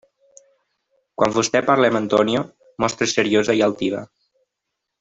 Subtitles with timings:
[1.21, 2.41] Quan vostè parle amb Antonio,
[2.85, 4.03] mostre's seriosa i altiva.